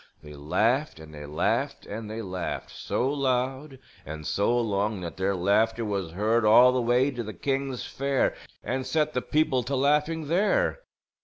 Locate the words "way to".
6.81-7.21